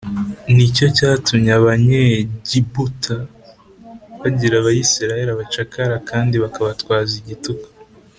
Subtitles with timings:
[0.55, 3.15] Ni cyo cyatumye abanyegiputa
[4.19, 7.65] bagira abisirayeli abacakara kandi bakabatwaza igitugu